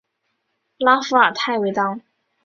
[0.79, 2.01] 拉弗尔泰维当。